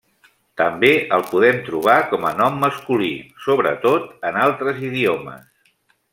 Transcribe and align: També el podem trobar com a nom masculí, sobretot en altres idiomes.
També 0.59 0.87
el 1.17 1.25
podem 1.33 1.59
trobar 1.67 1.97
com 2.13 2.25
a 2.29 2.31
nom 2.39 2.57
masculí, 2.65 3.11
sobretot 3.45 4.09
en 4.31 4.41
altres 4.47 4.81
idiomes. 4.91 5.47